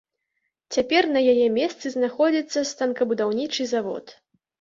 [0.77, 4.05] Цяпер на яе месцы знаходзіцца станкабудаўнічы завод.